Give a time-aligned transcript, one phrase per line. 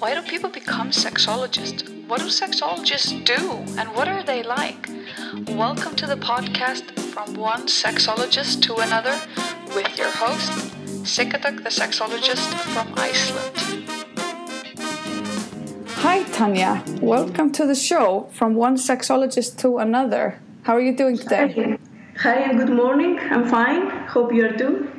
[0.00, 1.82] Why do people become sexologists?
[2.08, 3.36] What do sexologists do?
[3.78, 4.88] And what are they like?
[5.48, 9.20] Welcome to the podcast From One Sexologist to Another
[9.74, 10.52] with your host,
[11.04, 13.54] Sigga Dögg the Sexologist from Iceland.
[15.96, 16.82] Hi, Tanya.
[17.02, 20.40] Welcome to the show From One Sexologist to Another.
[20.62, 21.76] How are you doing today?
[22.20, 23.18] Hi, and good morning.
[23.18, 23.90] I'm fine.
[24.06, 24.90] Hope you are too.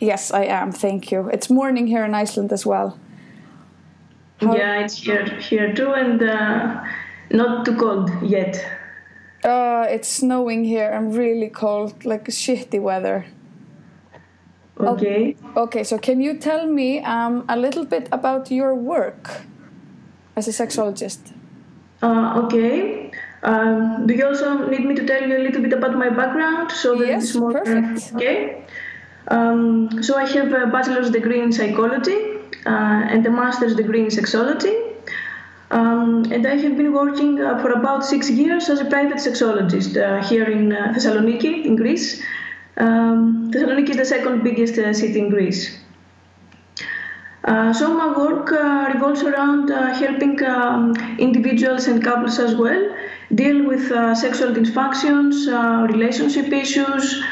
[0.00, 0.72] Yes, I am.
[0.72, 1.28] Thank you.
[1.28, 2.98] It's morning here in Iceland as well.
[4.40, 4.54] How?
[4.54, 6.82] Yeah, it's here here too, and uh,
[7.30, 8.64] not too cold yet.
[9.44, 10.90] Uh, it's snowing here.
[10.92, 13.26] I'm really cold, like shitty weather.
[14.80, 15.36] Okay.
[15.56, 19.42] Okay, so can you tell me um, a little bit about your work
[20.36, 21.32] as a sexologist?
[22.00, 23.10] Uh, okay.
[23.42, 26.70] Um, do you also need me to tell you a little bit about my background?
[26.70, 28.14] So that yes, it's more perfect.
[28.14, 28.64] Okay.
[29.28, 32.27] Um, so I have a bachelor's degree in psychology
[32.66, 34.88] and a master's degree in sexology.
[35.70, 39.96] Um, and I have been working uh, for about six years as a private sexologist
[39.96, 42.22] uh, here in uh, Thessaloniki, in Greece.
[42.78, 45.78] Um, Thessaloniki is the second biggest uh, city in Greece.
[47.44, 48.50] Uh, so my work
[48.94, 52.94] revolves around helping um, individuals and couples as well
[53.34, 55.46] deal with sexual dysfunctions,
[55.90, 57.22] relationship issues,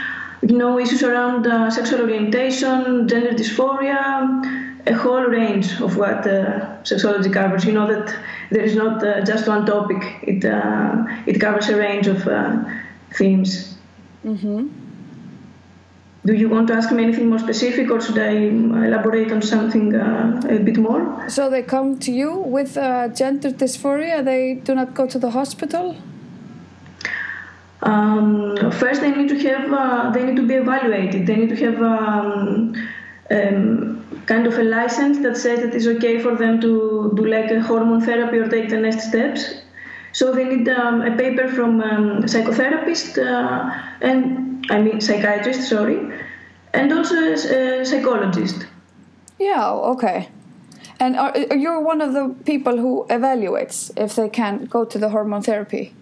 [0.43, 7.33] you know, issues around sexual orientation, gender dysphoria, a whole range of what uh, sexology
[7.33, 7.65] covers.
[7.65, 8.15] You know that
[8.51, 12.65] there is not uh, just one topic; it uh, it covers a range of uh,
[13.13, 13.77] themes.
[14.25, 14.69] Mm-hmm.
[16.25, 18.31] Do you want to ask me anything more specific, or should I
[18.89, 21.29] elaborate on something uh, a bit more?
[21.29, 24.25] So they come to you with uh, gender dysphoria.
[24.25, 25.97] They do not go to the hospital.
[27.83, 30.15] Um, first, they need to have.
[30.15, 31.27] they need to be evaluated.
[31.27, 31.83] They need to have.
[31.83, 32.75] Um,
[33.31, 33.96] um,
[34.27, 37.61] kind of a license that says that it's okay for them to do like a
[37.61, 39.55] hormone therapy or take the next steps.
[40.13, 45.69] So they need um, a paper from um, a psychotherapist uh, and I mean psychiatrist,
[45.69, 46.01] sorry,
[46.73, 48.67] and also a, a psychologist.
[49.39, 49.71] Yeah.
[49.71, 50.29] Okay.
[50.99, 55.11] And are, you're one of the people who evaluates if they can go to the
[55.11, 55.95] hormone therapy.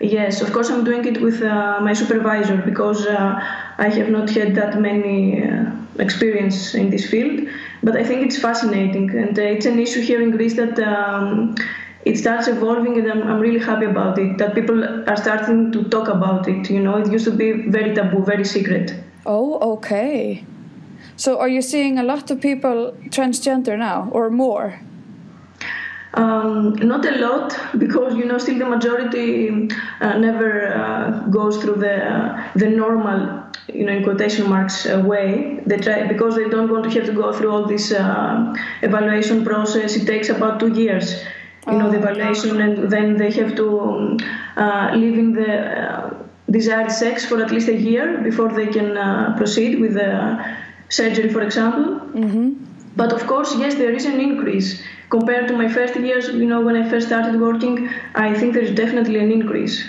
[0.00, 3.40] Yes, of course, I'm doing it with uh, my supervisor because uh,
[3.82, 7.48] I have not had that many uh, experience in this field.
[7.82, 11.56] But I think it's fascinating, and uh, it's an issue here in Greece that um,
[12.04, 14.38] it starts evolving, and I'm, I'm really happy about it.
[14.38, 16.70] That people are starting to talk about it.
[16.70, 18.94] You know, it used to be very taboo, very secret.
[19.26, 20.44] Oh, okay.
[21.16, 24.78] So, are you seeing a lot of people transgender now, or more?
[26.14, 31.76] Um, not a lot because you know still the majority uh, never uh, goes through
[31.76, 35.60] the uh, the normal you know in quotation marks uh, way.
[35.66, 39.44] They try because they don't want to have to go through all this uh, evaluation
[39.44, 41.22] process it takes about two years.
[41.66, 44.18] You know the oh, evaluation and then they have to
[44.56, 46.16] uh, live in the
[46.50, 50.10] desired sex for at least a year before they can proceed with the
[50.88, 52.00] surgery for example.
[52.12, 52.48] Mm-hmm.
[52.96, 54.82] but of course yes there is an increase.
[55.08, 58.74] Compared to my first years, you know, when I first started working, I think there's
[58.74, 59.84] definitely an increase.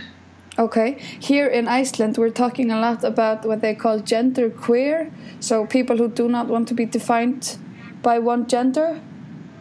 [0.60, 5.66] Okay, here in Iceland, we're talking a lot about what they call gender queer, so
[5.66, 7.58] people who do not want to be defined
[8.04, 9.02] by one gender.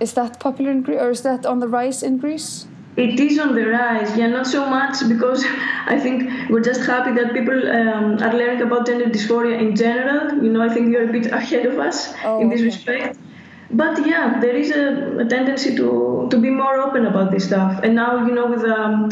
[0.00, 2.66] Is that popular in Greece, or is that on the rise in Greece?
[2.96, 5.42] It is on the rise, yeah, not so much because
[5.86, 10.44] I think we're just happy that people um, are learning about gender dysphoria in general.
[10.44, 12.66] You know, I think you're a bit ahead of us oh, in this okay.
[12.66, 13.18] respect
[13.72, 17.80] but yeah, there is a, a, tendency to, to be more open about this stuff.
[17.82, 19.08] And now, you know, with um,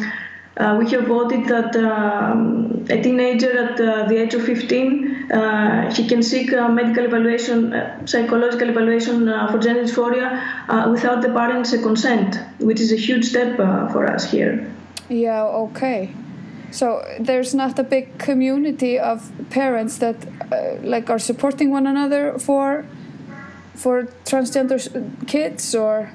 [0.60, 5.94] uh, we have voted that um, a teenager at uh, the age of 15 uh,
[5.94, 11.28] he can seek medical evaluation, uh, psychological evaluation uh, for gender dysphoria uh, without the
[11.28, 13.56] parents' consent, which is a huge step
[13.92, 14.68] for us here.
[15.08, 15.44] Yeah.
[15.44, 16.12] Okay.
[16.72, 20.16] So there's not a big community of parents that
[20.82, 22.84] like are supporting one another for
[23.74, 24.78] for transgender
[25.26, 26.12] kids or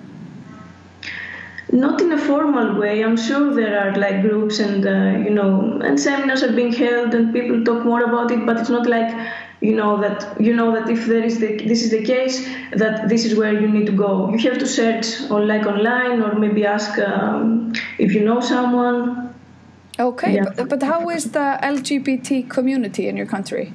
[1.76, 5.80] not in a formal way i'm sure there are like groups and uh, you know
[5.84, 9.14] and seminars are being held and people talk more about it but it's not like
[9.62, 13.10] you know that you know that if there is the this is the case that
[13.10, 16.36] this is where you need to go you have to search or like online or
[16.36, 19.34] maybe ask um, if you know someone
[20.00, 20.46] okay yeah.
[20.56, 23.74] but, but how is the lgbt community in your country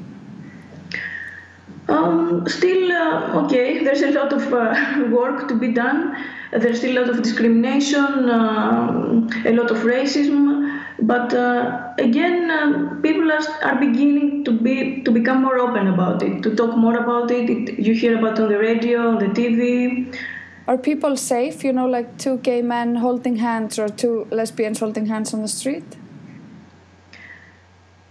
[1.91, 6.17] um, still, uh, okay, there's a lot of uh, work to be done.
[6.52, 10.82] There's still a lot of discrimination, uh, a lot of racism.
[11.02, 16.23] But uh, again, um, people are, are beginning to be to become more open about
[16.23, 17.49] it, to talk more about it.
[17.49, 20.14] it you hear about it on the radio, on the TV.
[20.67, 21.64] Are people safe?
[21.64, 25.49] You know, like two gay men holding hands or two lesbians holding hands on the
[25.49, 25.96] street?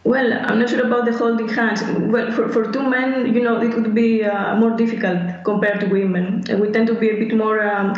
[0.04, 1.84] Well, I'm not sure about the holding hands.
[1.84, 5.86] Well, for, for two men, you know, it would be uh, more difficult compared to
[5.86, 6.44] women.
[6.60, 7.94] We tend to be a bit more, um,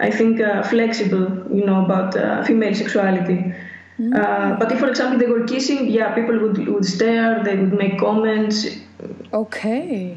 [0.00, 3.52] I think, uh, flexible, you know, about uh, female sexuality.
[4.00, 4.58] Mm.
[4.60, 7.98] but if, for example, they were kissing, yeah, people would, would stare, they would make
[7.98, 8.66] comments.
[9.32, 10.16] Okay.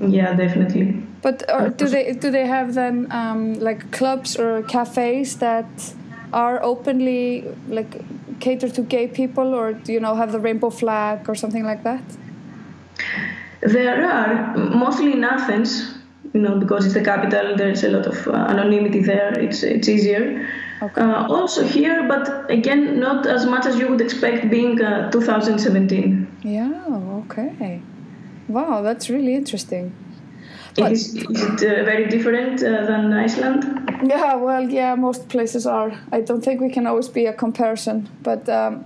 [0.00, 1.02] Yeah, definitely.
[1.22, 5.94] But uh, do they do they have then um, like clubs or cafes that
[6.32, 8.00] are openly like
[8.38, 12.02] cater to gay people, or you know have the rainbow flag or something like that?
[13.62, 15.95] There are mostly in Athens,
[16.36, 17.56] you know, because it's the capital.
[17.56, 19.32] There's a lot of uh, anonymity there.
[19.46, 20.46] It's it's easier.
[20.82, 21.00] Okay.
[21.00, 26.26] Uh, also here, but again, not as much as you would expect, being uh, 2017.
[26.42, 26.70] Yeah.
[27.22, 27.80] Okay.
[28.48, 29.92] Wow, that's really interesting.
[30.76, 33.60] Is, is it uh, very different uh, than Iceland?
[34.06, 35.90] Yeah, well, yeah, most places are.
[36.12, 38.84] I don't think we can always be a comparison, but um,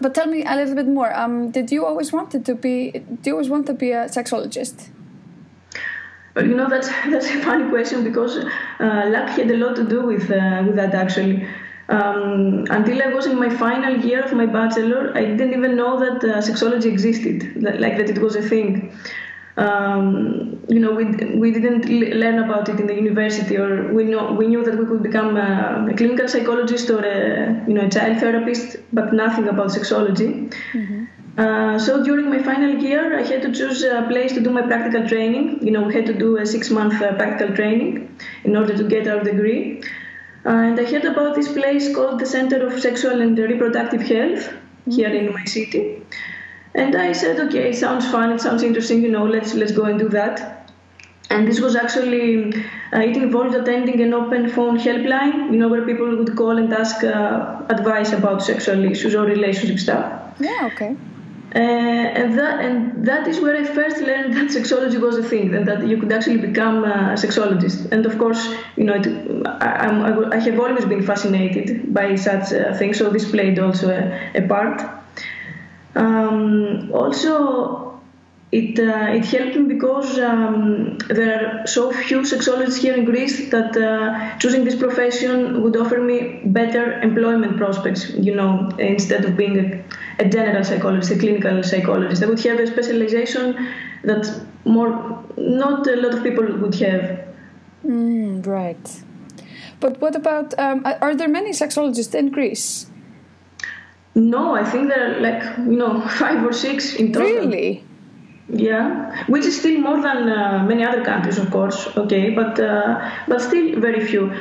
[0.00, 1.16] but tell me a little bit more.
[1.16, 2.90] Um, did you always wanted to be?
[3.22, 4.88] Do you always want to be a sexologist?
[6.42, 10.02] You know that's that's a funny question because uh, luck had a lot to do
[10.02, 11.46] with uh, with that actually.
[11.88, 15.98] Um, until I was in my final year of my bachelor, I didn't even know
[15.98, 18.96] that uh, sexology existed, like that it was a thing
[19.60, 21.04] um, you know, we,
[21.36, 24.86] we didn't learn about it in the university, or we know we knew that we
[24.86, 29.48] could become a, a clinical psychologist or a you know a child therapist, but nothing
[29.48, 30.52] about sexology.
[30.72, 30.99] Mm-hmm.
[31.38, 34.62] Uh, so during my final year, I had to choose a place to do my
[34.62, 35.64] practical training.
[35.64, 39.06] You know, we had to do a six-month uh, practical training in order to get
[39.06, 39.82] our degree.
[40.44, 44.48] Uh, and I heard about this place called the Center of Sexual and Reproductive Health
[44.48, 44.90] mm-hmm.
[44.90, 46.02] here in my city.
[46.74, 49.84] And I said, okay, it sounds fun, it sounds interesting, you know, let's let's go
[49.84, 50.70] and do that.
[51.28, 52.52] And this was actually,
[52.92, 56.72] uh, it involved attending an open phone helpline, you know, where people would call and
[56.72, 60.22] ask uh, advice about sexual issues or relationship stuff.
[60.40, 60.96] Yeah, okay.
[61.52, 65.52] Uh, and that and that is where I first learned that sexology was a thing,
[65.52, 67.90] and that you could actually become a sexologist.
[67.90, 69.06] And of course, you know, it,
[69.46, 73.90] I, I, I, have always been fascinated by such uh, things, so this played also
[73.90, 74.80] a, a part.
[75.96, 77.79] Um, also,
[78.52, 83.48] it uh, it helped me because um, there are so few sexologists here in Greece
[83.50, 88.10] that uh, choosing this profession would offer me better employment prospects.
[88.10, 92.58] You know, instead of being a, a general psychologist, a clinical psychologist, I would have
[92.58, 93.68] a specialization
[94.02, 94.26] that
[94.64, 97.24] more not a lot of people would have.
[97.86, 99.02] Mm, right.
[99.78, 100.58] But what about?
[100.58, 102.86] Um, are there many sexologists in Greece?
[104.16, 107.46] No, I think there are like you know five or six in total.
[107.46, 107.84] Really?
[108.52, 111.86] Yeah, which is still more than uh, many other countries, of course.
[111.96, 114.32] Okay, but uh, but still very few,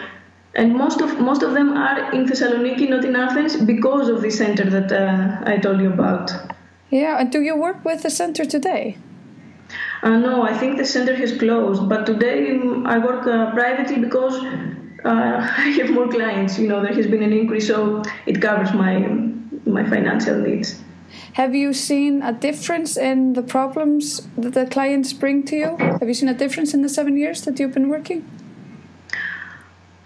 [0.55, 4.31] and most of most of them are in Thessaloniki, not in Athens, because of the
[4.31, 6.31] center that uh, I told you about.
[6.89, 8.97] Yeah, and do you work with the center today?
[10.01, 11.87] Uh, no, I think the center has closed.
[11.87, 14.33] But today I work uh, privately because
[15.05, 16.57] uh, I have more clients.
[16.57, 18.99] You know, there has been an increase, so it covers my
[19.65, 20.81] my financial needs.
[21.33, 25.77] Have you seen a difference in the problems that the clients bring to you?
[25.77, 28.25] Have you seen a difference in the seven years that you've been working?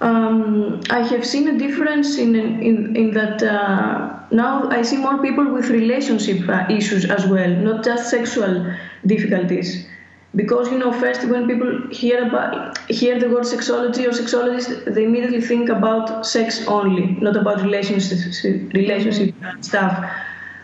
[0.01, 5.17] Um, I have seen a difference in in, in that uh, now I see more
[5.21, 8.73] people with relationship uh, issues as well, not just sexual
[9.05, 9.87] difficulties
[10.35, 15.03] because you know first when people hear about hear the word sexology or sexologist they
[15.03, 20.03] immediately think about sex only not about relationship relationship stuff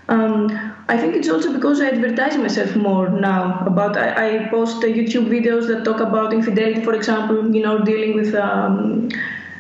[0.10, 4.84] um, I think it's also because I advertise myself more now about I, I post
[4.84, 9.10] uh, YouTube videos that talk about infidelity for example you know dealing with um,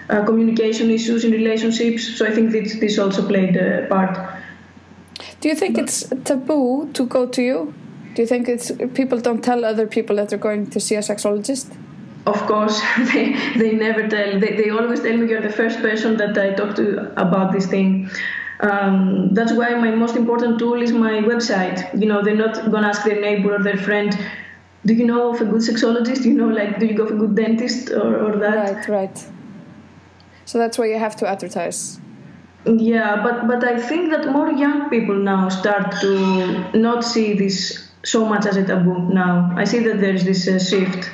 [0.09, 4.17] uh, communication issues in relationships so I think this, this also played a part
[5.41, 7.73] do you think but, it's taboo to go to you
[8.19, 10.99] do you think it's people don't tell other people that they're going to see a
[10.99, 11.75] sexologist?
[12.25, 12.81] Of course,
[13.13, 14.39] they, they never tell.
[14.39, 17.67] They, they always tell me you're the first person that I talk to about this
[17.67, 18.09] thing.
[18.61, 21.77] Um, that's why my most important tool is my website.
[21.99, 24.17] You know, they're not gonna ask their neighbor or their friend,
[24.85, 27.17] "Do you know of a good sexologist?" You know, like, "Do you go for a
[27.17, 28.57] good dentist?" or, or that.
[28.73, 29.25] Right, right.
[30.45, 31.99] So that's why you have to advertise.
[32.65, 37.87] Yeah, but but I think that more young people now start to not see this
[38.03, 39.53] so much as a taboo now.
[39.55, 41.09] I see that there's this uh, shift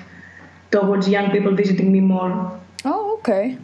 [0.71, 2.59] towards young people visiting me more.
[2.83, 3.57] Oh, okay.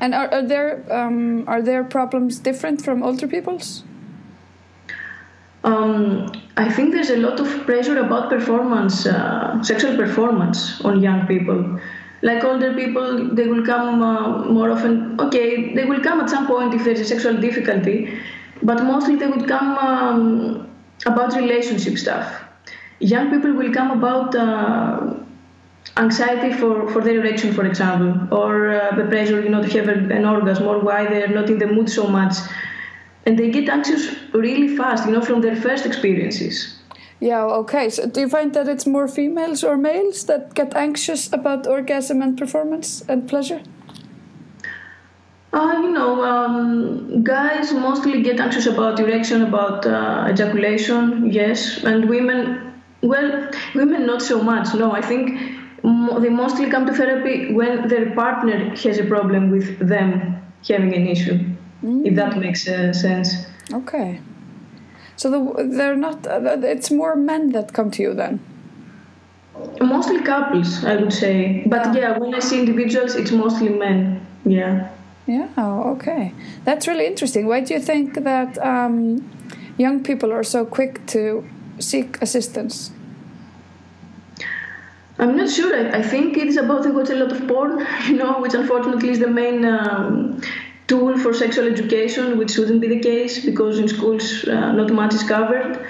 [0.00, 3.82] And are, are there um, are there problems different from older people's?
[5.64, 11.26] Um, I think there's a lot of pressure about performance, uh, sexual performance on young
[11.26, 11.80] people.
[12.22, 15.20] like older people, they will come uh, more often.
[15.20, 18.18] Okay, they will come at some point if there's a sexual difficulty,
[18.62, 20.68] but mostly they would come um,
[21.04, 22.42] about relationship stuff.
[22.98, 25.14] Young people will come about uh,
[25.96, 29.88] anxiety for, for their erection, for example, or uh, the pressure, you know, to have
[29.88, 32.34] an orgasm, or why they're not in the mood so much,
[33.24, 36.78] and they get anxious really fast, you know, from their first experiences.
[37.18, 37.88] Yeah, okay.
[37.88, 42.20] So do you find that it's more females or males that get anxious about orgasm
[42.20, 43.62] and performance and pleasure?
[45.52, 52.10] Uh, you know, um, guys mostly get anxious about erection, about uh, ejaculation, yes, and
[52.10, 54.74] women, well, women not so much.
[54.74, 55.55] No, I think
[55.86, 61.06] they mostly come to therapy when their partner has a problem with them having an
[61.06, 61.38] issue,
[61.82, 62.04] mm.
[62.04, 63.46] if that makes uh, sense.
[63.72, 64.20] Okay.
[65.16, 66.26] So the, they're not.
[66.26, 68.40] Uh, it's more men that come to you then.
[69.80, 71.62] Mostly couples, I would say.
[71.66, 74.26] But yeah, yeah when I see individuals, it's mostly men.
[74.44, 74.90] Yeah.
[75.26, 75.48] Yeah.
[75.56, 76.34] Oh, okay.
[76.64, 77.46] That's really interesting.
[77.46, 79.28] Why do you think that um,
[79.78, 81.44] young people are so quick to
[81.78, 82.90] seek assistance?
[85.18, 85.74] I'm not sure.
[85.74, 89.10] I, I think it's about they watch a lot of porn, you know, which unfortunately
[89.10, 90.40] is the main um,
[90.86, 95.14] tool for sexual education, which shouldn't be the case because in schools uh, not much
[95.14, 95.86] is covered.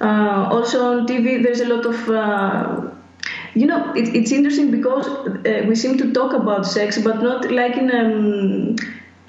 [0.00, 2.90] Uh, also on TV, there's a lot of uh,
[3.54, 7.50] you know, it, it's interesting because uh, we seem to talk about sex, but not
[7.50, 8.76] like in um,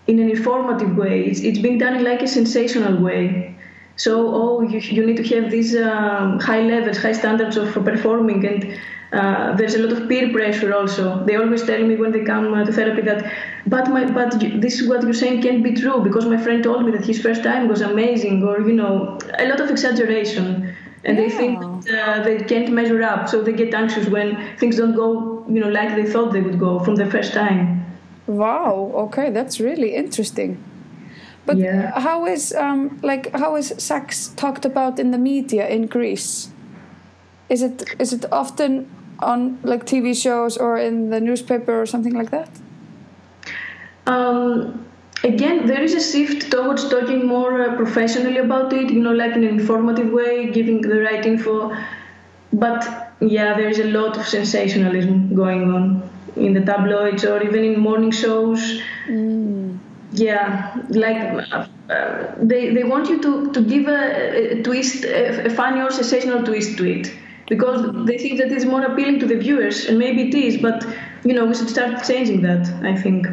[0.08, 1.25] in an informative way.
[1.25, 3.55] It's, it's being done in like a sensational way.
[3.96, 8.46] So, oh, you, you need to have these um, high levels, high standards of performing,
[8.46, 8.79] and
[9.12, 11.24] uh, there's a lot of peer pressure also.
[11.25, 13.32] They always tell me when they come uh, to therapy that,
[13.66, 16.86] but my, but this is what you're saying can't be true because my friend told
[16.86, 21.18] me that his first time was amazing, or you know, a lot of exaggeration, and
[21.18, 21.24] yeah.
[21.24, 21.60] they think
[21.92, 25.70] uh, they can't measure up, so they get anxious when things don't go, you know,
[25.70, 27.84] like they thought they would go from the first time.
[28.28, 28.92] Wow.
[28.94, 30.63] Okay, that's really interesting.
[31.48, 32.00] But yeah.
[32.00, 36.51] how is um, like how is sex talked about in the media in Greece?
[37.50, 38.88] Is it is it often
[39.22, 42.50] on like TV shows or in the newspaper or something like that?
[44.08, 44.86] Um,
[45.24, 49.36] again, there is a shift towards talking more uh, professionally about it, you know, like
[49.36, 51.76] in an informative way, giving the right info.
[52.52, 57.64] But yeah, there is a lot of sensationalism going on in the tabloids or even
[57.64, 58.82] in morning shows.
[59.08, 59.78] Mm.
[60.12, 65.46] Yeah, like uh, uh, they, they want you to, to give a, a twist, a,
[65.46, 67.12] a funny or sensational twist to it
[67.50, 70.86] because they think that it's more appealing to the viewers, and maybe it is, but
[71.25, 72.68] you know we should start changing that.
[72.84, 73.27] I think.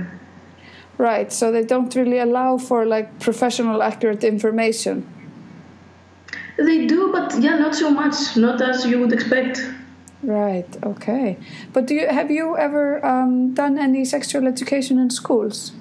[0.99, 1.30] Right.
[1.30, 5.06] So they don't really allow for like professional, accurate information.
[6.56, 9.61] They do, but yeah, not so much, not as you would expect.
[10.23, 10.66] Right.
[10.82, 11.37] Okay.
[11.75, 15.73] But do you have you ever um, done any sexual education in schools?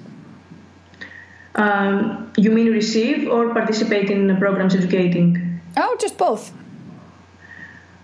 [1.54, 5.60] Um, you mean receive or participate in programs educating?
[5.78, 6.52] Oh, just both.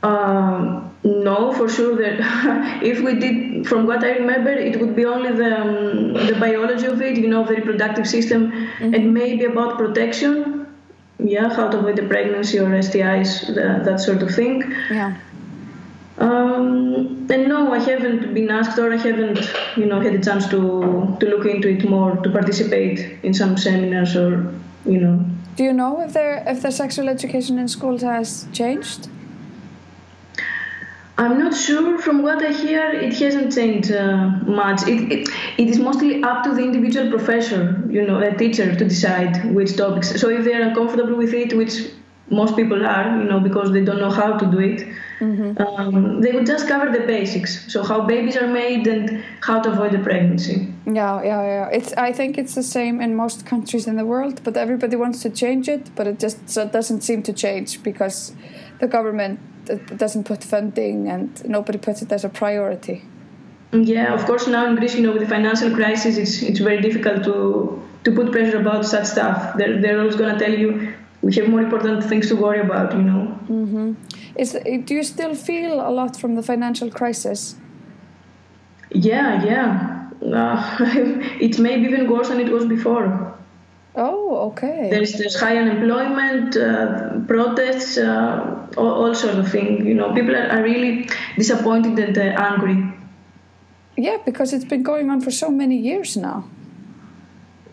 [0.03, 1.97] Um, no, for sure.
[1.97, 6.37] That if we did, from what I remember, it would be only the um, the
[6.39, 8.95] biology of it, you know, the reproductive system, mm-hmm.
[8.95, 10.67] and maybe about protection.
[11.19, 14.75] Yeah, how to avoid the pregnancy or STIs, the, that sort of thing.
[14.91, 15.17] Yeah.
[16.19, 19.39] Um, and no, I haven't been asked, or I haven't,
[19.77, 23.57] you know, had a chance to to look into it more, to participate in some
[23.57, 24.53] seminars, or
[24.85, 25.25] you know.
[25.57, 29.09] Do you know if there if the sexual education in schools has changed?
[31.23, 31.99] I'm not sure.
[31.99, 34.83] From what I hear, it hasn't changed uh, much.
[34.89, 38.85] It, it, it is mostly up to the individual professor, you know, a teacher to
[38.85, 40.21] decide which topics.
[40.21, 41.75] So if they're uncomfortable with it, which
[42.29, 44.89] most people are, you know, because they don't know how to do it,
[45.21, 45.63] mm-hmm.
[45.63, 47.73] um, they would just cover the basics.
[47.73, 50.73] So how babies are made and how to avoid the pregnancy.
[50.87, 51.69] Yeah, yeah, yeah.
[51.69, 51.93] It's.
[51.93, 55.31] I think it's the same in most countries in the world, but everybody wants to
[55.31, 56.39] change it, but it just
[56.73, 58.35] doesn't seem to change because
[58.81, 59.39] the government
[59.97, 63.03] doesn't put funding and nobody puts it as a priority.
[63.73, 64.47] Yeah, of course.
[64.47, 68.13] Now in Greece, you know, with the financial crisis, it's it's very difficult to to
[68.13, 69.57] put pressure about such stuff.
[69.57, 70.93] They're they're always going to tell you
[71.23, 72.93] we have more important things to worry about.
[72.93, 73.39] You know.
[73.49, 73.93] Mm-hmm.
[74.37, 77.57] Is do you still feel a lot from the financial crisis?
[78.91, 80.11] Yeah, yeah.
[80.23, 80.77] Uh,
[81.41, 83.33] it may be even worse than it was before.
[83.95, 84.89] Oh, okay.
[84.91, 89.85] There's there's high unemployment, uh, protests, uh, all, all sort of things.
[89.85, 92.93] You know, people are, are really disappointed and uh, angry.
[93.97, 96.49] Yeah, because it's been going on for so many years now.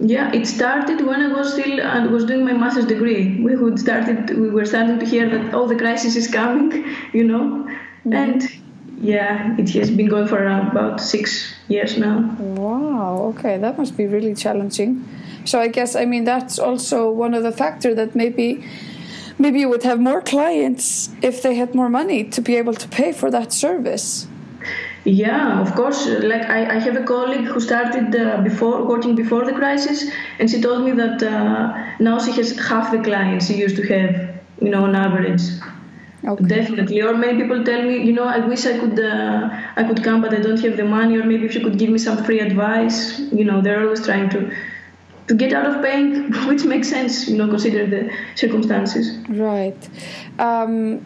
[0.01, 3.41] Yeah, it started when I was still I was doing my master's degree.
[3.41, 7.23] We would started we were starting to hear that oh the crisis is coming, you
[7.23, 8.13] know, mm-hmm.
[8.13, 8.49] and
[9.01, 12.35] yeah, it has been going for about six years now.
[12.39, 13.33] Wow.
[13.35, 15.07] Okay, that must be really challenging.
[15.46, 18.63] So I guess I mean that's also one of the factors that maybe
[19.38, 22.88] maybe you would have more clients if they had more money to be able to
[22.88, 24.27] pay for that service.
[25.05, 26.08] Yeah, of course.
[26.08, 30.50] Like I, I have a colleague who started uh, before working before the crisis, and
[30.50, 34.41] she told me that uh, now she has half the clients she used to have,
[34.62, 35.41] you know, on average.
[36.25, 36.43] Okay.
[36.43, 37.01] Definitely.
[37.01, 40.22] Or many people tell me, you know, I wish I could, uh, I could come,
[40.22, 41.17] but I don't have the money.
[41.17, 43.19] Or maybe if you could give me some free advice.
[43.19, 44.53] You know, they're always trying to
[45.29, 49.05] to get out of paying, which makes sense, you know, consider the circumstances.
[49.29, 49.81] Right.
[50.39, 51.05] Um,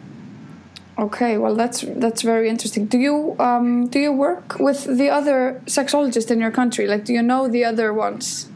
[0.98, 1.36] okay.
[1.38, 2.86] Well, that's that's very interesting.
[2.86, 6.86] Do you um, do you work with the other sexologists in your country?
[6.86, 8.48] Like, do you know the other ones?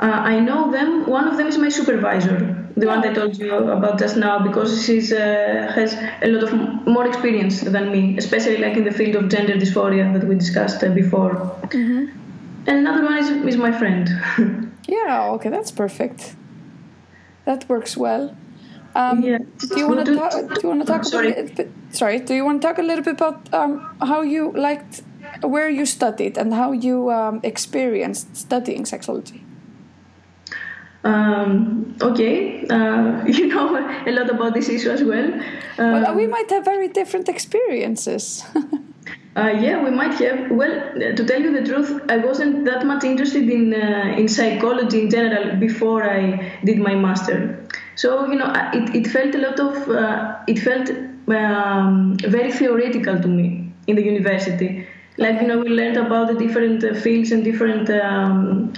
[0.00, 1.06] Uh, I know them.
[1.06, 2.38] One of them is my supervisor,
[2.76, 6.52] the one I told you about just now, because she uh, has a lot of
[6.86, 10.84] more experience than me, especially like in the field of gender dysphoria that we discussed
[10.84, 11.34] uh, before.
[11.74, 12.17] Mm-hmm.
[12.68, 14.08] And another one is, is my friend.
[14.88, 16.36] yeah, okay, that's perfect.
[17.46, 18.36] That works well.
[18.94, 19.38] Um, yeah.
[19.58, 20.32] Do you want to talk?
[20.32, 21.32] Do you want to talk sorry.
[21.32, 22.18] Bit, sorry.
[22.20, 25.02] Do you want to talk a little bit about um, how you liked,
[25.40, 29.40] where you studied, and how you um, experienced studying sexology?
[31.04, 35.30] Um, okay, uh, you know a lot about this issue as well.
[35.78, 38.44] well, we um, might have very different experiences.
[39.36, 40.50] Uh, yeah, we might have.
[40.50, 45.02] Well, to tell you the truth, I wasn't that much interested in uh, in psychology
[45.02, 47.64] in general before I did my master.
[47.94, 50.90] So you know, it, it felt a lot of uh, it felt
[51.28, 54.86] um, very theoretical to me in the university.
[55.18, 58.72] Like you know, we learned about the different uh, fields and different um,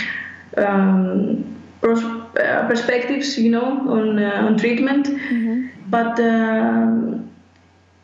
[0.59, 1.45] um,
[1.81, 5.69] pros- uh, perspectives, you know, on uh, on treatment, mm-hmm.
[5.89, 6.19] but.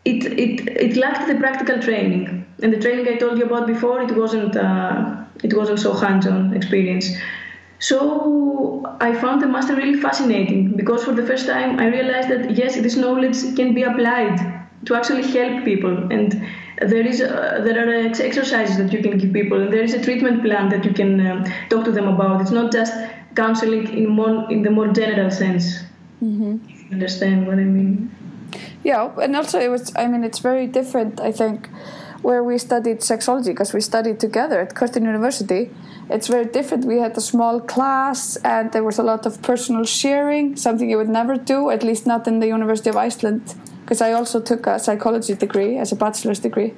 [0.09, 4.01] It, it, it lacked the practical training and the training I told you about before,
[4.03, 7.11] it wasn't uh, it wasn't so hands-on experience.
[7.79, 12.57] So I found the master really fascinating because for the first time I realized that
[12.57, 14.39] yes, this knowledge can be applied
[14.87, 16.47] to actually help people, and
[16.81, 20.03] there is uh, there are exercises that you can give people, and there is a
[20.03, 22.41] treatment plan that you can um, talk to them about.
[22.41, 22.95] It's not just
[23.35, 25.81] counseling in more in the more general sense.
[26.23, 26.93] Mm-hmm.
[26.93, 28.11] Understand what I mean?
[28.83, 29.93] Yeah, and also it was.
[29.97, 31.21] I mean, it's very different.
[31.21, 31.69] I think
[32.27, 35.71] where we studied sexology because we studied together at Curtin University.
[36.11, 36.85] It's very different.
[36.85, 40.97] We had a small class and there was a lot of personal sharing, something you
[40.97, 44.67] would never do, at least not in the University of Iceland, because I also took
[44.67, 46.75] a psychology degree as a bachelor's degree.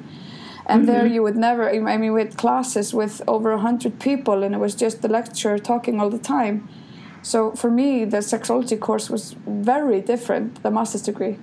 [0.66, 0.92] And mm-hmm.
[0.92, 4.58] there you would never, I mean, we had classes with over 100 people and it
[4.58, 6.68] was just the lecturer talking all the time.
[7.22, 11.38] So for me, the sexology course was very different, the master's degree.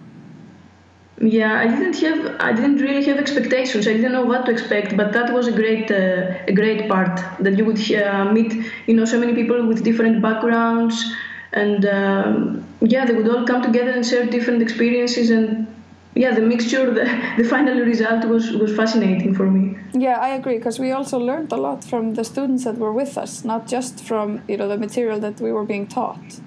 [1.21, 3.87] Yeah, I didn't have, I didn't really have expectations.
[3.87, 7.21] I didn't know what to expect, but that was a great, uh, a great part
[7.39, 8.53] that you would uh, meet,
[8.85, 11.15] you know, so many people with different backgrounds,
[11.53, 15.67] and um, yeah, they would all come together and share different experiences, and
[16.15, 17.05] yeah, the mixture, the,
[17.37, 19.77] the final result was was fascinating for me.
[19.93, 23.17] Yeah, I agree because we also learned a lot from the students that were with
[23.17, 26.41] us, not just from you know the material that we were being taught.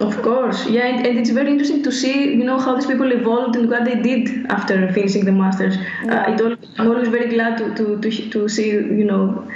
[0.00, 3.10] Of course, yeah, and, and, it's very interesting to see, you know, how these people
[3.10, 5.76] evolved and what they did after finishing the masters.
[5.76, 6.36] Uh, yeah.
[6.40, 9.50] Uh, I'm always very glad to, to, to, to see, you know,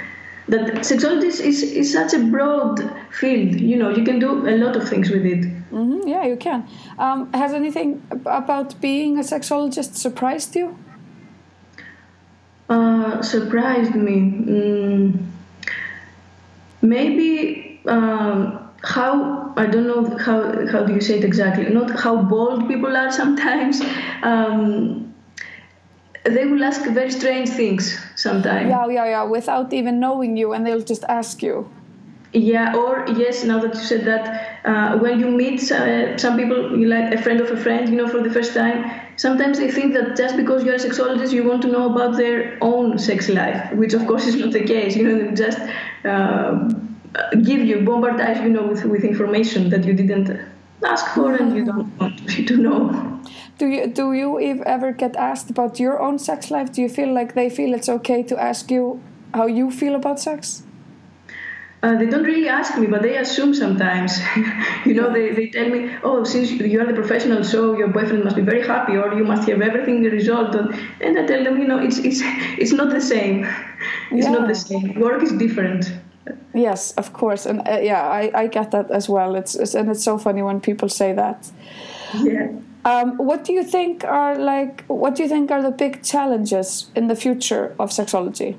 [0.49, 2.79] that sexology is, is, is such a broad
[3.11, 3.55] field.
[3.55, 5.45] You know, you can do a lot of things with it.
[5.71, 6.67] Mm-hmm, yeah, you can.
[6.99, 10.77] Um, has anything about being a sexologist surprised you?
[12.67, 14.15] Uh, surprised me.
[14.19, 15.25] Mm,
[16.81, 17.79] maybe.
[17.85, 21.69] Um, how I don't know how how do you say it exactly?
[21.69, 23.81] Not how bold people are sometimes.
[24.21, 25.13] Um,
[26.23, 28.69] they will ask very strange things sometimes.
[28.69, 29.23] Yeah, yeah, yeah.
[29.23, 31.69] Without even knowing you, and they'll just ask you.
[32.31, 33.43] Yeah, or yes.
[33.43, 37.21] Now that you said that, uh, when you meet uh, some people, you like a
[37.21, 40.37] friend of a friend, you know, for the first time, sometimes they think that just
[40.37, 44.07] because you're a sexologist, you want to know about their own sex life, which of
[44.07, 44.95] course is not the case.
[44.95, 45.59] You know, they just.
[46.03, 46.69] Uh,
[47.43, 50.29] give you bombardize you know with, with information that you didn't
[50.85, 53.21] ask for and you don't want to know
[53.57, 57.13] do you do you ever get asked about your own sex life do you feel
[57.13, 59.01] like they feel it's okay to ask you
[59.33, 60.63] how you feel about sex
[61.83, 64.17] uh, they don't really ask me, but they assume sometimes.
[64.85, 68.23] you know, they, they tell me, oh, since you are the professional, so your boyfriend
[68.23, 70.55] must be very happy, or you must have everything resolved.
[70.55, 72.21] And I tell them, you know, it's it's
[72.57, 73.43] it's not the same.
[74.11, 74.31] It's yeah.
[74.31, 74.97] not the same.
[74.97, 75.91] Work is different.
[76.53, 79.35] Yes, of course, and uh, yeah, I, I get that as well.
[79.35, 81.51] It's, it's, and it's so funny when people say that.
[82.13, 82.51] Yeah.
[82.85, 84.83] Um, what do you think are like?
[84.87, 88.57] What do you think are the big challenges in the future of sexology?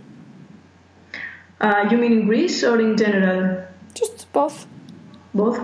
[1.61, 3.65] Uh, you mean in Greece or in general?
[3.95, 4.67] Just both.
[5.35, 5.61] Both.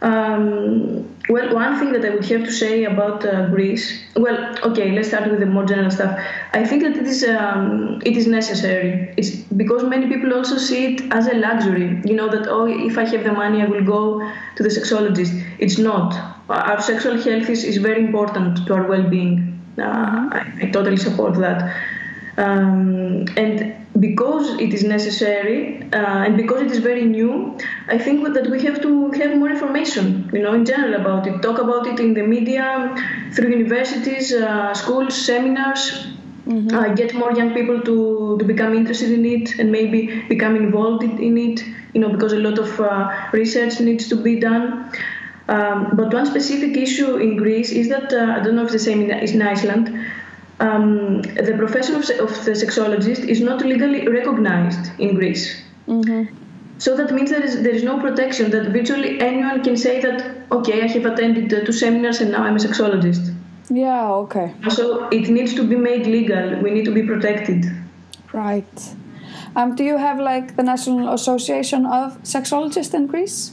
[0.00, 4.00] Um, well, one thing that I would have to say about uh, Greece.
[4.16, 6.18] Well, okay, let's start with the more general stuff.
[6.52, 9.12] I think that it is um, it is necessary.
[9.16, 12.00] It's because many people also see it as a luxury.
[12.04, 14.20] You know that oh, if I have the money, I will go
[14.56, 15.44] to the sexologist.
[15.58, 16.14] It's not.
[16.48, 19.60] Our sexual health is, is very important to our well-being.
[19.76, 20.32] Uh, mm-hmm.
[20.32, 21.60] I, I, totally support that.
[22.38, 28.32] Um, and because it is necessary uh, and because it is very new, I think
[28.32, 31.42] that we have to have more information, you know, in general about it.
[31.42, 32.94] Talk about it in the media,
[33.34, 36.06] through universities, uh, schools, seminars.
[36.46, 36.74] Mm-hmm.
[36.74, 41.02] Uh, get more young people to, to become interested in it and maybe become involved
[41.02, 44.90] in it, you know, because a lot of uh, research needs to be done.
[45.48, 48.78] Um, but one specific issue in Greece is that uh, I don't know if the
[48.78, 49.94] same is in Iceland
[50.60, 55.62] um, the profession of, of, the sexologist is not legally recognized in Greece.
[55.86, 56.34] Mm-hmm.
[56.78, 60.46] So that means there is there is no protection that virtually anyone can say that
[60.52, 63.34] okay I have attended uh, two seminars and now I'm a sexologist.
[63.70, 64.10] Yeah.
[64.24, 64.54] Okay.
[64.70, 66.60] So it needs to be made legal.
[66.62, 67.64] We need to be protected.
[68.32, 68.94] Right.
[69.56, 73.52] Um, do you have like the National Association of Sexologists in Greece?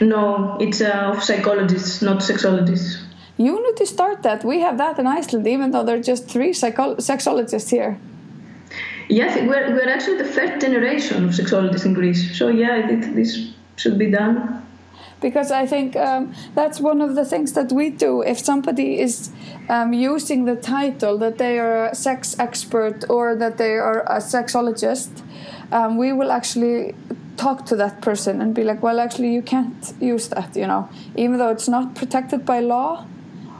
[0.00, 3.02] No, it's uh, of psychologists, not sexologists.
[3.36, 4.44] You need to start that.
[4.44, 7.98] We have that in Iceland, even though there are just three psycho- sexologists here.
[9.08, 12.38] Yes, we're, we're actually the first generation of sexologists in Greece.
[12.38, 14.64] So, yeah, it, this should be done.
[15.20, 18.22] Because I think um, that's one of the things that we do.
[18.22, 19.30] If somebody is
[19.68, 24.18] um, using the title that they are a sex expert or that they are a
[24.18, 25.22] sexologist,
[25.72, 26.94] um, we will actually
[27.36, 30.88] talk to that person and be like, well, actually, you can't use that, you know,
[31.16, 33.06] even though it's not protected by law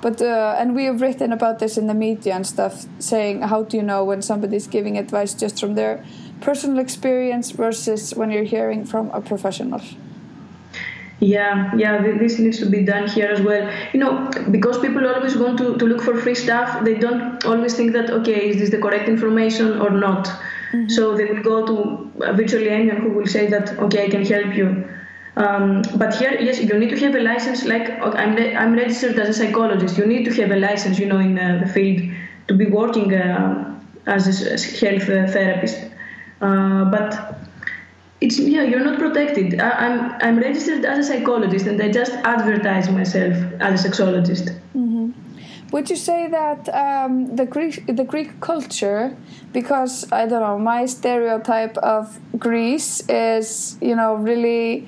[0.05, 3.63] but uh, and we have written about this in the media and stuff, saying how
[3.63, 6.05] do you know when somebody's giving advice just from their
[6.43, 9.81] personal experience versus when you're hearing from a professional.
[11.21, 13.65] Yeah, yeah, this needs to be done here as well.
[13.95, 17.75] You know, because people always want to, to look for free stuff, they don't always
[17.75, 20.27] think that, okay, is this the correct information or not?
[20.27, 20.89] Mm-hmm.
[20.91, 24.55] So they will go to virtually anyone who will say that, okay, I can help
[24.55, 24.69] you.
[25.37, 27.65] Um, but here, yes, you need to have a license.
[27.65, 29.99] Like I'm, I'm registered as a psychologist.
[29.99, 32.13] You need to have a license, you know, in uh, the field
[32.49, 35.79] to be working uh, as a health uh, therapist.
[36.41, 37.41] Uh, but
[38.21, 39.61] it's yeah, you're not protected.
[39.61, 43.89] I, am I'm, I'm registered as a psychologist, and I just advertise myself as a
[43.89, 44.57] sexologist.
[44.77, 45.11] Mm-hmm.
[45.73, 49.17] Would you say that um, the Greek the Greek culture,
[49.53, 54.87] because I don't know, my stereotype of Greece is you know really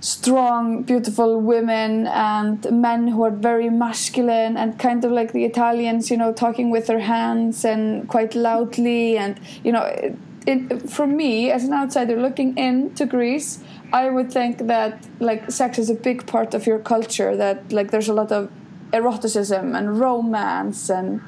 [0.00, 6.10] strong, beautiful women and men who are very masculine and kind of like the Italians,
[6.10, 9.18] you know, talking with their hands and quite loudly.
[9.18, 14.32] And, you know, it, it, for me, as an outsider looking into Greece, I would
[14.32, 18.14] think that like sex is a big part of your culture, that like there's a
[18.14, 18.50] lot of
[18.92, 20.88] eroticism and romance.
[20.88, 21.20] And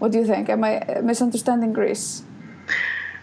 [0.00, 0.50] what do you think?
[0.50, 2.24] Am I misunderstanding Greece?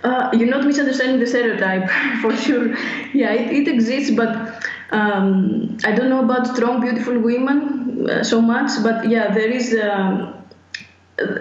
[0.03, 1.89] Uh, you're not misunderstanding the stereotype
[2.21, 2.77] for sure.
[3.13, 4.54] Yeah, it, it exists, but
[4.91, 9.73] um, I don't know about strong, beautiful women uh, so much, but yeah, there is.
[9.73, 10.31] Uh,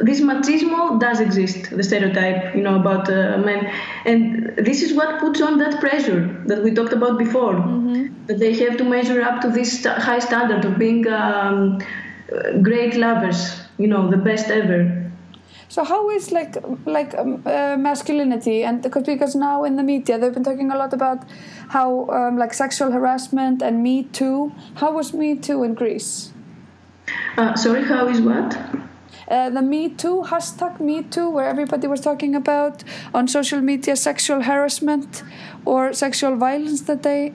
[0.03, 3.67] this machismo does exist, the stereotype, you know, about uh, men,
[4.05, 7.55] and this is what puts on that pressure that we talked about before.
[7.55, 8.27] Mm-hmm.
[8.27, 11.83] That they have to measure up to this high standard of being um,
[12.63, 15.04] great lovers, you know, the best ever.
[15.69, 20.19] So how is like like um, uh, masculinity and because because now in the media
[20.19, 21.25] they've been talking a lot about
[21.69, 24.53] how um, like sexual harassment and Me Too.
[24.77, 26.33] How was Me Too in Greece?
[27.37, 28.57] Uh, sorry, how is what?
[29.29, 33.97] Uh, the Me Too hashtag Me Too, where everybody was talking about on social media
[33.97, 35.23] sexual harassment
[35.65, 37.33] or sexual violence that they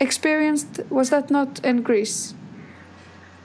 [0.00, 0.80] experienced.
[0.90, 2.34] Was that not in Greece?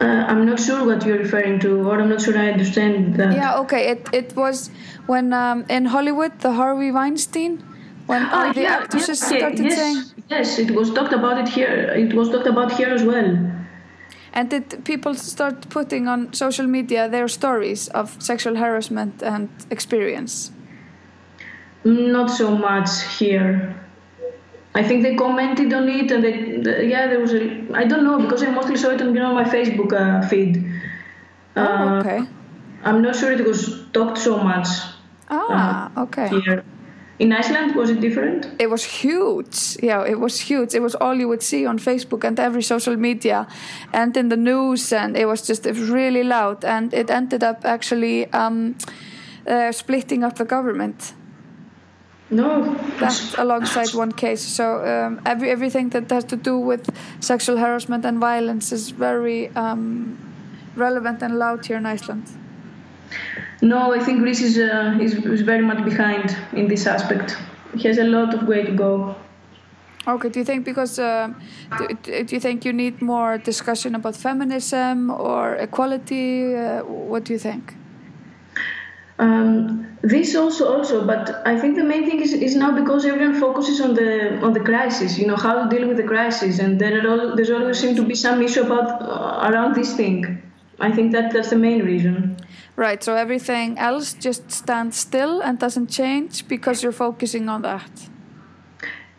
[0.01, 3.33] Uh, I'm not sure what you're referring to, or I'm not sure I understand that.
[3.33, 3.91] Yeah, okay.
[3.91, 4.71] It it was
[5.07, 7.59] when um, in Hollywood, the Harvey Weinstein,
[8.07, 9.39] when all ah, the yeah, actresses okay.
[9.39, 10.03] started yes, saying.
[10.29, 11.91] Yes, it was talked about it here.
[11.95, 13.29] It was talked about here as well.
[14.31, 20.51] And did people start putting on social media their stories of sexual harassment and experience?
[21.83, 23.75] Not so much here.
[24.75, 27.65] I think they commented on it, and they, yeah, there was a.
[27.73, 30.63] I don't know because I mostly saw it on you know my Facebook uh, feed.
[31.55, 32.19] Oh, uh, okay.
[32.83, 34.67] I'm not sure it was talked so much.
[35.29, 36.29] Ah, uh, okay.
[36.29, 36.63] Here.
[37.17, 38.47] In Iceland, was it different?
[38.59, 39.75] It was huge.
[39.83, 40.73] Yeah, it was huge.
[40.73, 43.45] It was all you would see on Facebook and every social media
[43.91, 46.63] and in the news, and it was just it was really loud.
[46.63, 48.75] And it ended up actually um,
[49.45, 51.13] uh, splitting up the government.
[52.31, 52.75] No.
[52.99, 54.41] That alongside one case.
[54.41, 56.89] So um, every everything that has to do with
[57.19, 60.17] sexual harassment and violence is very um,
[60.75, 62.23] relevant and loud here in Iceland.
[63.61, 67.35] No, I think Greece is, uh, is, is very much behind in this aspect.
[67.73, 69.15] It has a lot of way to go.
[70.07, 71.33] Okay, do you think because uh,
[71.77, 76.55] do, do, you think you need more discussion about feminism or equality?
[76.55, 77.75] Uh, what do you think?
[79.19, 83.37] Um, this also, also, but I think the main thing is, is now because everyone
[83.37, 85.17] focuses on the on the crisis.
[85.17, 87.95] You know how to deal with the crisis, and there are all, there's always seem
[87.97, 90.41] to be some issue about uh, around this thing.
[90.79, 92.37] I think that that's the main reason.
[92.77, 93.03] Right.
[93.03, 97.91] So everything else just stands still and doesn't change because you're focusing on that.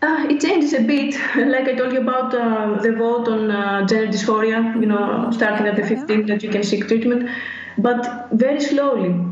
[0.01, 1.15] Uh, it changes a bit.
[1.37, 5.67] like I told you about uh, the vote on uh, gender dysphoria, you know, starting
[5.67, 7.29] at the 15 that you can seek treatment,
[7.77, 9.30] but very slowly.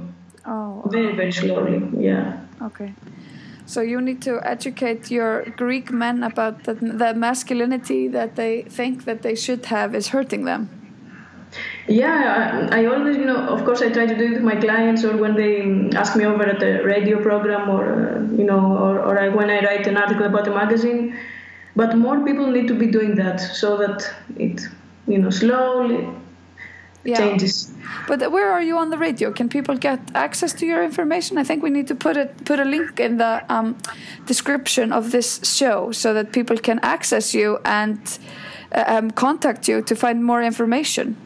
[0.86, 2.40] Very, very slowly, yeah.
[2.62, 2.94] Okay.
[3.66, 9.04] So you need to educate your Greek men about the, the masculinity that they think
[9.04, 10.70] that they should have is hurting them.
[11.86, 14.56] Yeah, I, I, always, you know, of course, I try to do it with my
[14.56, 18.76] clients or when they ask me over at a radio program or, uh, you know,
[18.76, 21.16] or, or I, when I write an article about a magazine.
[21.76, 24.60] But more people need to be doing that so that it,
[25.06, 26.08] you know, slowly
[27.04, 27.18] yeah.
[27.18, 27.70] changes.
[28.06, 29.32] But where are you on the radio?
[29.32, 31.38] Can people get access to your information?
[31.38, 33.76] I think we need to put it put a link in the um,
[34.26, 37.98] description of this show so that people can access you and
[38.72, 41.16] uh, um, contact you to find more information.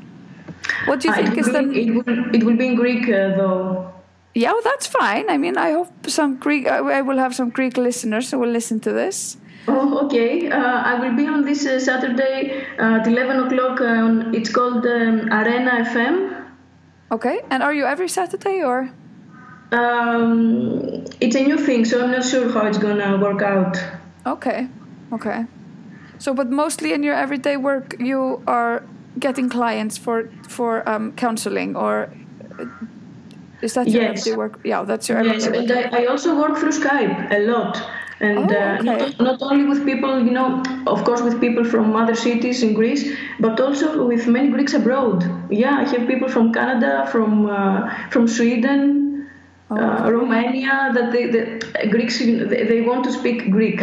[0.86, 1.70] What do you uh, think is the?
[1.72, 3.92] It will, it will be in Greek uh, though.
[4.34, 5.28] Yeah, well, that's fine.
[5.28, 6.66] I mean, I hope some Greek.
[6.66, 9.36] I will have some Greek listeners who will listen to this.
[9.68, 10.50] Oh, okay.
[10.50, 13.80] Uh, I will be on this uh, Saturday uh, at 11 o'clock.
[13.80, 16.46] On, it's called um, Arena FM.
[17.12, 17.40] Okay.
[17.50, 18.90] And are you every Saturday or?
[19.70, 23.78] Um, it's a new thing, so I'm not sure how it's gonna work out.
[24.26, 24.68] Okay.
[25.12, 25.46] Okay.
[26.18, 28.84] So, but mostly in your everyday work, you are
[29.18, 32.10] getting clients for for um, counseling, or
[33.62, 34.20] is that your yes.
[34.20, 34.60] everyday work?
[34.62, 35.46] Yeah, that's your yes.
[35.46, 35.86] everyday work.
[35.86, 37.82] And I, I also work through Skype a lot
[38.22, 38.84] and oh, uh, okay.
[38.84, 42.72] not, not, only with people you know of course with people from other cities in
[42.72, 43.02] greece
[43.40, 45.18] but also with many greeks abroad.
[45.50, 47.80] Yeah i have people from canada from uh,
[48.10, 49.28] from sweden
[49.70, 51.44] uh, romania that they, the
[51.90, 53.80] greeks they, they want to speak greek.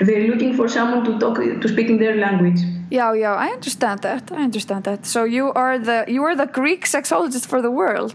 [0.00, 2.60] They're looking for someone to talk to speak in their language.
[2.90, 5.06] Yeah yeah i understand that i understand that.
[5.06, 8.14] So you are the you are the greek sexologist for the world?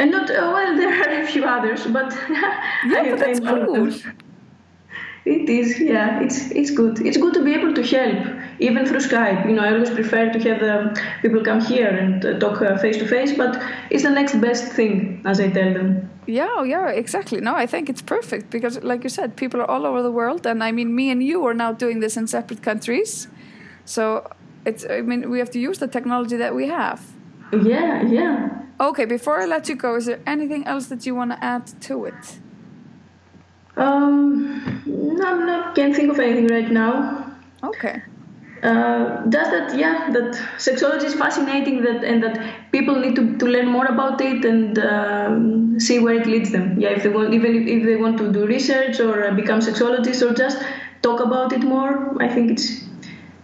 [0.00, 3.90] And not uh, well there are a few others but yeah I, but that's cool
[5.24, 7.04] it is yeah it's it's good.
[7.06, 8.26] It's good to be able to help
[8.58, 9.46] even through skype.
[9.48, 12.96] You know i always prefer to have um, people come here and uh, talk face
[12.98, 16.08] to face but it's the next best thing as i tell them.
[16.26, 17.40] Yeah yeah exactly.
[17.40, 20.46] No i think it's perfect because like you said people are all over the world
[20.46, 23.28] and i mean me and you are now doing this in separate countries.
[23.84, 24.26] So
[24.64, 27.00] it's i mean we have to use the technology that we have.
[27.52, 28.60] Yeah yeah.
[28.80, 31.66] Okay, before I let you go, is there anything else that you want to add
[31.82, 32.40] to it?
[33.80, 37.34] Um, no, no, can't think of anything right now.
[37.62, 38.02] Okay.
[38.62, 43.46] Uh, just that, yeah, that sexology is fascinating, that and that people need to, to
[43.46, 46.78] learn more about it and um, see where it leads them.
[46.78, 49.60] Yeah, if they want, even if, if they want to do research or uh, become
[49.60, 50.62] sexologists or just
[51.00, 52.84] talk about it more, I think it's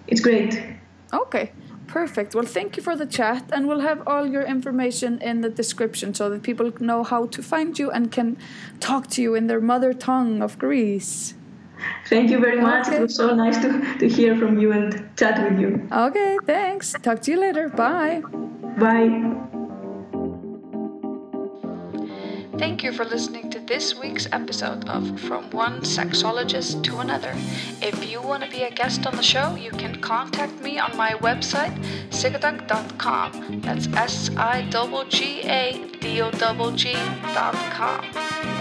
[0.06, 0.62] it's great.
[1.14, 1.50] Okay.
[1.96, 2.34] Perfect.
[2.34, 6.12] Well, thank you for the chat, and we'll have all your information in the description
[6.12, 8.36] so that people know how to find you and can
[8.80, 11.32] talk to you in their mother tongue of Greece.
[12.10, 12.88] Thank you very much.
[12.88, 12.98] Okay.
[12.98, 15.88] It was so nice to, to hear from you and chat with you.
[15.90, 16.92] Okay, thanks.
[17.02, 17.70] Talk to you later.
[17.70, 18.20] Bye.
[18.76, 19.55] Bye.
[22.58, 27.34] Thank you for listening to this week's episode of From One Sexologist to Another.
[27.82, 30.96] If you want to be a guest on the show, you can contact me on
[30.96, 31.76] my website,
[32.08, 33.60] siggadog.com.
[33.60, 36.30] That's S I G G A D O
[36.74, 38.55] G.com.